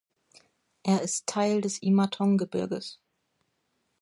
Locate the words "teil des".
1.27-1.77